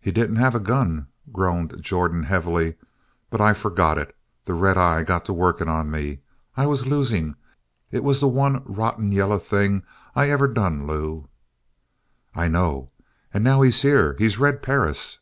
[0.00, 2.76] "He didn't have a gun," groaned Jordan heavily.
[3.28, 4.16] "But I forgot it.
[4.44, 6.20] The red eye got to working on me.
[6.56, 7.34] I was losing.
[7.90, 9.82] It was the one rotten yaller thing
[10.16, 11.28] I ever done, Lew!"
[12.34, 12.90] "I know.
[13.34, 14.16] And now he's here.
[14.18, 15.18] He's Red Perris!"